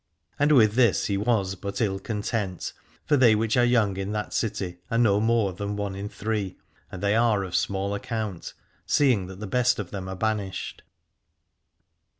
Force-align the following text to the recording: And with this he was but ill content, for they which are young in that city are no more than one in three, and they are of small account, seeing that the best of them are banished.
And 0.39 0.53
with 0.53 0.73
this 0.73 1.05
he 1.05 1.15
was 1.15 1.53
but 1.53 1.79
ill 1.79 1.99
content, 1.99 2.73
for 3.05 3.15
they 3.17 3.35
which 3.35 3.55
are 3.55 3.63
young 3.63 3.97
in 3.97 4.13
that 4.13 4.33
city 4.33 4.79
are 4.89 4.97
no 4.97 5.19
more 5.19 5.53
than 5.53 5.75
one 5.75 5.93
in 5.93 6.09
three, 6.09 6.57
and 6.91 7.03
they 7.03 7.15
are 7.15 7.43
of 7.43 7.55
small 7.55 7.93
account, 7.93 8.55
seeing 8.87 9.27
that 9.27 9.39
the 9.39 9.45
best 9.45 9.77
of 9.77 9.91
them 9.91 10.09
are 10.09 10.15
banished. 10.15 10.81